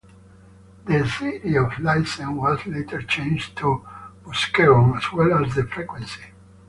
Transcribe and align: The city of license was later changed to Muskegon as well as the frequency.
The 0.85 1.07
city 1.07 1.55
of 1.59 1.77
license 1.77 2.29
was 2.31 2.65
later 2.65 3.03
changed 3.03 3.55
to 3.59 3.85
Muskegon 4.25 4.97
as 4.97 5.11
well 5.13 5.45
as 5.45 5.53
the 5.53 5.65
frequency. 5.67 6.23